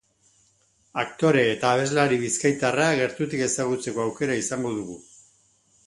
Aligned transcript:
Aktore 1.01 1.43
eta 1.49 1.75
abeslari 1.77 2.19
bizkaitarra 2.23 2.89
gertutik 3.03 3.45
ezagutzeko 3.51 4.07
aukera 4.07 4.43
izango 4.45 4.77
dugu. 4.81 4.99